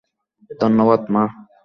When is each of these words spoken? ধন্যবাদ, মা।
ধন্যবাদ, 0.59 1.01
মা। 1.09 1.23